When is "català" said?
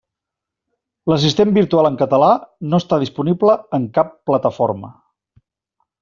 2.01-2.29